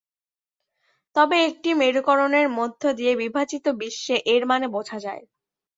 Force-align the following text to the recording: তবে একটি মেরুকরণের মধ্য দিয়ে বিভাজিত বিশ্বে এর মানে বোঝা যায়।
তবে 1.15 1.37
একটি 1.49 1.69
মেরুকরণের 1.73 2.47
মধ্য 2.57 2.81
দিয়ে 2.93 3.13
বিভাজিত 3.15 3.65
বিশ্বে 3.81 4.15
এর 4.33 4.43
মানে 4.45 4.67
বোঝা 4.75 4.97
যায়। 4.99 5.23